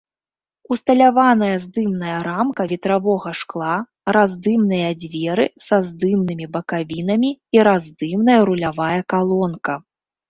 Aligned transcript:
Усталяваная 0.75 1.55
здымная 1.65 2.15
рамка 2.27 2.65
ветравога 2.71 3.33
шкла, 3.41 3.75
раздымныя 4.17 4.89
дзверы 5.03 5.45
са 5.67 5.77
здымнымі 5.91 6.45
бакавінамі 6.57 7.31
і 7.59 7.63
раздымная 7.69 8.39
рулявая 8.49 9.01
калонка. 9.15 9.73